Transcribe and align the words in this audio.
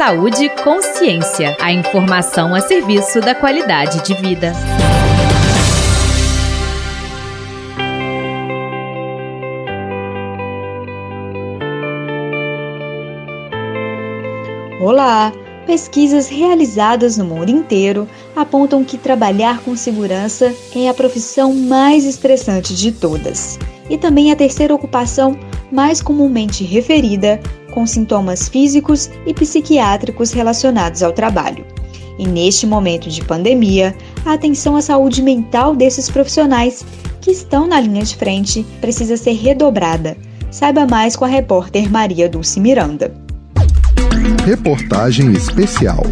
Saúde 0.00 0.46
e 0.46 0.48
consciência. 0.48 1.54
A 1.60 1.70
informação 1.70 2.54
a 2.54 2.60
serviço 2.62 3.20
da 3.20 3.34
qualidade 3.34 4.02
de 4.02 4.14
vida. 4.14 4.54
Olá! 14.80 15.34
Pesquisas 15.66 16.30
realizadas 16.30 17.18
no 17.18 17.26
mundo 17.26 17.50
inteiro 17.50 18.08
apontam 18.34 18.82
que 18.82 18.96
trabalhar 18.96 19.60
com 19.60 19.76
segurança 19.76 20.54
é 20.74 20.88
a 20.88 20.94
profissão 20.94 21.52
mais 21.54 22.06
estressante 22.06 22.74
de 22.74 22.90
todas 22.90 23.58
e 23.90 23.98
também 23.98 24.32
a 24.32 24.36
terceira 24.36 24.74
ocupação 24.74 25.38
mais 25.70 26.00
comumente 26.00 26.64
referida 26.64 27.38
com 27.70 27.86
sintomas 27.86 28.48
físicos 28.48 29.10
e 29.26 29.32
psiquiátricos 29.32 30.32
relacionados 30.32 31.02
ao 31.02 31.12
trabalho. 31.12 31.64
E 32.18 32.26
neste 32.26 32.66
momento 32.66 33.08
de 33.08 33.24
pandemia, 33.24 33.96
a 34.26 34.34
atenção 34.34 34.76
à 34.76 34.82
saúde 34.82 35.22
mental 35.22 35.74
desses 35.74 36.10
profissionais 36.10 36.84
que 37.20 37.30
estão 37.30 37.66
na 37.66 37.80
linha 37.80 38.02
de 38.02 38.16
frente 38.16 38.64
precisa 38.80 39.16
ser 39.16 39.32
redobrada. 39.32 40.16
Saiba 40.50 40.86
mais 40.86 41.16
com 41.16 41.24
a 41.24 41.28
repórter 41.28 41.90
Maria 41.90 42.28
Dulce 42.28 42.60
Miranda. 42.60 43.14
Reportagem 44.44 45.32
especial. 45.32 46.02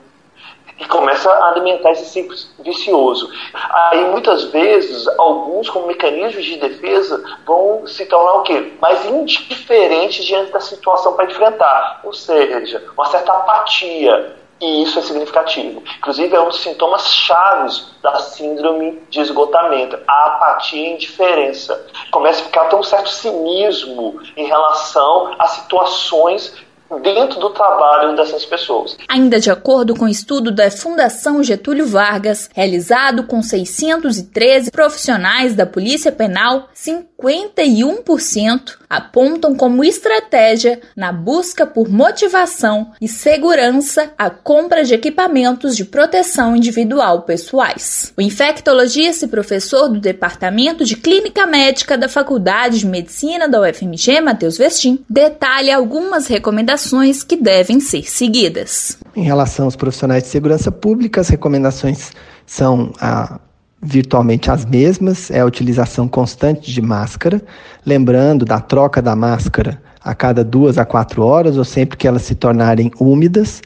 e 0.79 0.85
começa 0.85 1.29
a 1.29 1.49
alimentar 1.49 1.91
esse 1.91 2.05
ciclo 2.05 2.35
vicioso. 2.59 3.29
Aí 3.53 4.05
muitas 4.05 4.45
vezes 4.45 5.07
alguns 5.17 5.69
como 5.69 5.87
mecanismos 5.87 6.45
de 6.45 6.57
defesa 6.57 7.21
vão 7.45 7.85
se 7.85 8.05
tornar 8.05 8.35
o 8.35 8.43
quê? 8.43 8.73
Mais 8.81 9.05
indiferentes 9.05 10.25
diante 10.25 10.51
da 10.51 10.59
situação 10.59 11.13
para 11.13 11.25
enfrentar, 11.25 12.01
ou 12.03 12.13
seja, 12.13 12.83
uma 12.95 13.05
certa 13.05 13.33
apatia. 13.33 14.37
E 14.61 14.83
isso 14.83 14.99
é 14.99 15.01
significativo. 15.01 15.81
Inclusive, 15.99 16.35
é 16.35 16.41
um 16.41 16.49
dos 16.49 16.59
sintomas 16.59 17.07
chaves 17.13 17.95
da 18.03 18.15
síndrome 18.15 19.01
de 19.09 19.21
esgotamento, 19.21 19.97
a 20.05 20.25
apatia 20.25 20.85
e 20.85 20.93
indiferença. 20.95 21.87
Começa 22.11 22.41
a 22.41 22.45
ficar 22.45 22.61
até 22.63 22.75
um 22.75 22.83
certo 22.83 23.09
cinismo 23.09 24.19
em 24.35 24.47
relação 24.47 25.33
a 25.39 25.47
situações 25.47 26.53
dentro 26.97 27.39
do 27.39 27.51
trabalho 27.51 28.15
dessas 28.15 28.45
pessoas. 28.45 28.97
Ainda 29.07 29.39
de 29.39 29.51
acordo 29.51 29.95
com 29.95 30.05
o 30.05 30.09
estudo 30.09 30.51
da 30.51 30.71
Fundação 30.71 31.43
Getúlio 31.43 31.85
Vargas, 31.85 32.49
realizado 32.53 33.23
com 33.23 33.41
613 33.41 34.71
profissionais 34.71 35.53
da 35.53 35.65
Polícia 35.65 36.11
Penal, 36.11 36.69
51% 36.73 38.79
apontam 38.89 39.53
como 39.53 39.83
estratégia 39.83 40.81
na 40.95 41.11
busca 41.11 41.67
por 41.67 41.87
motivação 41.87 42.91
e 42.99 43.07
segurança 43.07 44.11
a 44.17 44.31
compra 44.31 44.83
de 44.83 44.95
equipamentos 44.95 45.77
de 45.77 45.85
proteção 45.85 46.55
individual 46.55 47.21
pessoais. 47.21 48.11
O 48.17 48.21
infectologista 48.21 49.25
e 49.25 49.29
professor 49.29 49.89
do 49.89 49.99
Departamento 49.99 50.83
de 50.83 50.95
Clínica 50.95 51.45
Médica 51.45 51.97
da 51.97 52.09
Faculdade 52.09 52.79
de 52.79 52.87
Medicina 52.87 53.47
da 53.47 53.61
UFMG, 53.61 54.21
Matheus 54.21 54.57
Vestim, 54.57 55.03
detalha 55.07 55.75
algumas 55.75 56.27
recomendações 56.27 56.78
que 57.23 57.35
devem 57.35 57.79
ser 57.79 58.09
seguidas. 58.09 58.97
Em 59.15 59.23
relação 59.23 59.65
aos 59.65 59.75
profissionais 59.75 60.23
de 60.23 60.29
segurança 60.29 60.71
pública, 60.71 61.21
as 61.21 61.29
recomendações 61.29 62.11
são 62.45 62.91
a 62.99 63.39
virtualmente 63.81 64.51
as 64.51 64.65
mesmas, 64.65 65.31
é 65.31 65.39
a 65.39 65.45
utilização 65.45 66.07
constante 66.07 66.71
de 66.71 66.81
máscara, 66.81 67.41
lembrando 67.85 68.43
da 68.43 68.59
troca 68.59 69.01
da 69.01 69.15
máscara 69.15 69.81
a 70.01 70.13
cada 70.13 70.43
duas 70.43 70.77
a 70.77 70.85
quatro 70.85 71.23
horas 71.23 71.57
ou 71.57 71.63
sempre 71.63 71.97
que 71.97 72.07
elas 72.07 72.23
se 72.23 72.35
tornarem 72.35 72.91
úmidas, 72.99 73.61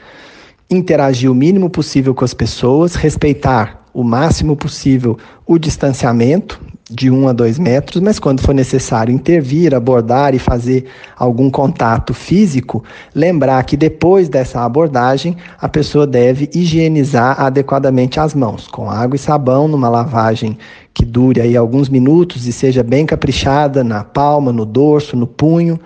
interagir 0.69 1.31
o 1.31 1.35
mínimo 1.35 1.69
possível 1.69 2.13
com 2.13 2.25
as 2.25 2.33
pessoas, 2.33 2.95
respeitar 2.95 3.83
o 3.93 4.03
máximo 4.03 4.55
possível 4.55 5.17
o 5.45 5.57
distanciamento, 5.57 6.59
de 6.93 7.09
um 7.09 7.27
a 7.27 7.33
dois 7.33 7.57
metros, 7.57 8.01
mas 8.01 8.19
quando 8.19 8.41
for 8.41 8.53
necessário 8.53 9.13
intervir, 9.13 9.73
abordar 9.73 10.35
e 10.35 10.39
fazer 10.39 10.85
algum 11.17 11.49
contato 11.49 12.13
físico, 12.13 12.83
lembrar 13.15 13.63
que 13.63 13.75
depois 13.75 14.29
dessa 14.29 14.63
abordagem 14.63 15.35
a 15.59 15.67
pessoa 15.67 16.05
deve 16.05 16.49
higienizar 16.53 17.41
adequadamente 17.41 18.19
as 18.19 18.35
mãos, 18.35 18.67
com 18.67 18.89
água 18.89 19.15
e 19.15 19.19
sabão, 19.19 19.67
numa 19.67 19.89
lavagem 19.89 20.57
que 20.93 21.03
dure 21.03 21.41
aí 21.41 21.57
alguns 21.57 21.89
minutos 21.89 22.45
e 22.45 22.53
seja 22.53 22.83
bem 22.83 23.05
caprichada 23.05 23.83
na 23.83 24.03
palma, 24.03 24.53
no 24.53 24.65
dorso, 24.65 25.17
no 25.17 25.25
punho. 25.25 25.79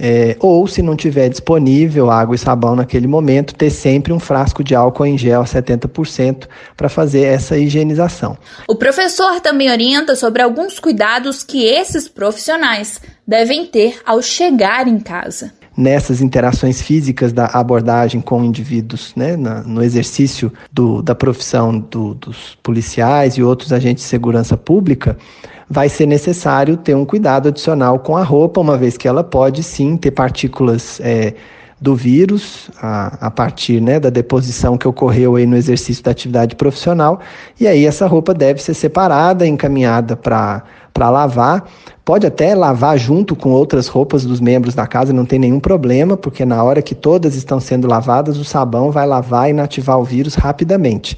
É, 0.00 0.36
ou, 0.38 0.66
se 0.66 0.80
não 0.80 0.94
tiver 0.94 1.28
disponível 1.28 2.10
água 2.10 2.34
e 2.34 2.38
sabão 2.38 2.76
naquele 2.76 3.06
momento, 3.06 3.54
ter 3.54 3.70
sempre 3.70 4.12
um 4.12 4.20
frasco 4.20 4.62
de 4.62 4.74
álcool 4.74 5.06
em 5.06 5.18
gel 5.18 5.42
70% 5.42 6.46
para 6.76 6.88
fazer 6.88 7.22
essa 7.22 7.58
higienização. 7.58 8.38
O 8.68 8.76
professor 8.76 9.40
também 9.40 9.70
orienta 9.70 10.14
sobre 10.14 10.42
alguns 10.42 10.78
cuidados 10.78 11.42
que 11.42 11.64
esses 11.64 12.06
profissionais 12.06 13.00
devem 13.26 13.66
ter 13.66 14.00
ao 14.06 14.22
chegar 14.22 14.86
em 14.86 15.00
casa 15.00 15.57
nessas 15.78 16.20
interações 16.20 16.82
físicas 16.82 17.32
da 17.32 17.46
abordagem 17.46 18.20
com 18.20 18.42
indivíduos, 18.42 19.12
né, 19.14 19.36
na, 19.36 19.62
no 19.62 19.80
exercício 19.80 20.52
do, 20.72 21.00
da 21.02 21.14
profissão 21.14 21.78
do, 21.78 22.14
dos 22.14 22.58
policiais 22.64 23.34
e 23.34 23.44
outros 23.44 23.72
agentes 23.72 24.02
de 24.02 24.10
segurança 24.10 24.56
pública, 24.56 25.16
vai 25.70 25.88
ser 25.88 26.06
necessário 26.06 26.76
ter 26.76 26.96
um 26.96 27.04
cuidado 27.04 27.46
adicional 27.46 28.00
com 28.00 28.16
a 28.16 28.24
roupa, 28.24 28.60
uma 28.60 28.76
vez 28.76 28.96
que 28.96 29.06
ela 29.06 29.22
pode 29.22 29.62
sim 29.62 29.96
ter 29.96 30.10
partículas 30.10 30.98
é, 31.00 31.34
do 31.80 31.94
vírus 31.94 32.70
a, 32.82 33.26
a 33.26 33.30
partir 33.30 33.80
né, 33.80 34.00
da 34.00 34.10
deposição 34.10 34.76
que 34.76 34.88
ocorreu 34.88 35.36
aí 35.36 35.46
no 35.46 35.56
exercício 35.56 36.02
da 36.02 36.10
atividade 36.10 36.56
profissional, 36.56 37.20
e 37.60 37.66
aí 37.66 37.86
essa 37.86 38.06
roupa 38.06 38.34
deve 38.34 38.60
ser 38.60 38.74
separada, 38.74 39.46
encaminhada 39.46 40.16
para 40.16 40.64
lavar. 40.96 41.68
Pode 42.04 42.26
até 42.26 42.54
lavar 42.54 42.98
junto 42.98 43.36
com 43.36 43.50
outras 43.50 43.86
roupas 43.86 44.24
dos 44.24 44.40
membros 44.40 44.74
da 44.74 44.86
casa, 44.86 45.12
não 45.12 45.24
tem 45.24 45.38
nenhum 45.38 45.60
problema, 45.60 46.16
porque 46.16 46.44
na 46.44 46.62
hora 46.64 46.82
que 46.82 46.94
todas 46.94 47.36
estão 47.36 47.60
sendo 47.60 47.86
lavadas, 47.86 48.38
o 48.38 48.44
sabão 48.44 48.90
vai 48.90 49.06
lavar 49.06 49.48
e 49.48 49.50
inativar 49.50 49.98
o 49.98 50.04
vírus 50.04 50.34
rapidamente. 50.34 51.16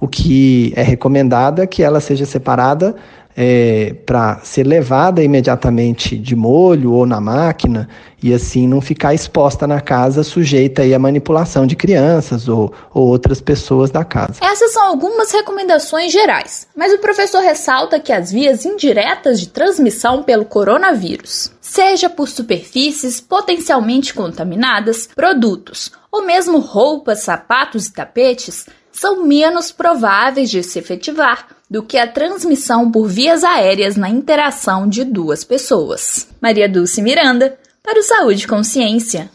O 0.00 0.08
que 0.08 0.72
é 0.74 0.82
recomendado 0.82 1.62
é 1.62 1.66
que 1.66 1.80
ela 1.80 2.00
seja 2.00 2.26
separada 2.26 2.96
é, 3.36 3.94
para 4.04 4.40
ser 4.42 4.66
levada 4.66 5.22
imediatamente 5.22 6.16
de 6.16 6.36
molho 6.36 6.92
ou 6.92 7.06
na 7.06 7.20
máquina 7.20 7.88
e 8.22 8.32
assim 8.32 8.68
não 8.68 8.80
ficar 8.80 9.14
exposta 9.14 9.66
na 9.66 9.80
casa 9.80 10.22
sujeita 10.22 10.82
aí 10.82 10.94
à 10.94 10.98
manipulação 10.98 11.66
de 11.66 11.74
crianças 11.74 12.48
ou, 12.48 12.72
ou 12.94 13.08
outras 13.08 13.40
pessoas 13.40 13.90
da 13.90 14.04
casa. 14.04 14.34
Essas 14.40 14.72
são 14.72 14.84
algumas 14.84 15.32
recomendações 15.32 16.12
gerais, 16.12 16.68
mas 16.76 16.92
o 16.92 16.98
professor 16.98 17.40
ressalta 17.40 17.98
que 17.98 18.12
as 18.12 18.30
vias 18.30 18.64
indiretas 18.64 19.40
de 19.40 19.48
transmissão 19.48 20.22
pelo 20.22 20.44
coronavírus, 20.44 21.52
seja 21.60 22.08
por 22.08 22.28
superfícies 22.28 23.20
potencialmente 23.20 24.14
contaminadas, 24.14 25.08
produtos 25.14 25.90
ou 26.10 26.26
mesmo 26.26 26.58
roupas, 26.58 27.20
sapatos 27.20 27.86
e 27.86 27.92
tapetes, 27.92 28.66
são 28.92 29.24
menos 29.24 29.72
prováveis 29.72 30.50
de 30.50 30.62
se 30.62 30.78
efetivar 30.78 31.48
do 31.72 31.82
que 31.82 31.96
a 31.96 32.06
transmissão 32.06 32.90
por 32.90 33.08
vias 33.08 33.42
aéreas 33.42 33.96
na 33.96 34.10
interação 34.10 34.86
de 34.86 35.04
duas 35.04 35.42
pessoas. 35.42 36.28
Maria 36.38 36.68
Dulce 36.68 37.00
Miranda, 37.00 37.56
para 37.82 37.98
o 37.98 38.02
Saúde 38.02 38.46
Consciência. 38.46 39.30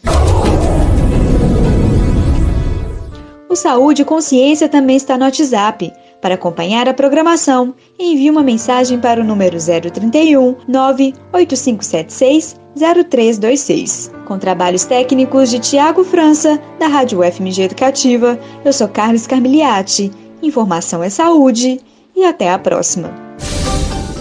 O 3.49 3.55
Saúde 3.55 4.05
Consciência 4.05 4.69
também 4.69 4.97
está 4.97 5.17
no 5.17 5.25
WhatsApp. 5.25 5.91
Para 6.21 6.35
acompanhar 6.35 6.87
a 6.87 6.93
programação, 6.93 7.73
envie 7.97 8.29
uma 8.29 8.43
mensagem 8.43 8.99
para 8.99 9.19
o 9.19 9.23
número 9.23 9.57
031 9.57 10.57
98576 10.67 12.55
0326. 12.75 14.11
Com 14.27 14.37
trabalhos 14.37 14.85
técnicos 14.85 15.49
de 15.49 15.57
Tiago 15.57 16.03
França, 16.03 16.61
da 16.77 16.85
Rádio 16.85 17.23
FMG 17.23 17.63
Educativa, 17.63 18.39
eu 18.63 18.71
sou 18.71 18.87
Carlos 18.87 19.25
Carmiliati. 19.25 20.11
Informação 20.43 21.03
é 21.03 21.09
saúde 21.09 21.81
e 22.17 22.25
até 22.25 22.51
a 22.51 22.57
próxima. 22.57 23.13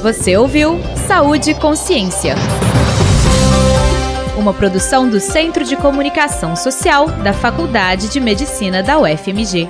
Você 0.02 0.36
ouviu 0.36 0.78
Saúde 1.08 1.52
e 1.52 1.54
Consciência. 1.54 2.34
Uma 4.36 4.52
produção 4.52 5.08
do 5.08 5.18
Centro 5.18 5.64
de 5.64 5.76
Comunicação 5.76 6.54
Social 6.54 7.08
da 7.24 7.32
Faculdade 7.32 8.10
de 8.10 8.20
Medicina 8.20 8.82
da 8.82 8.98
UFMG. 8.98 9.66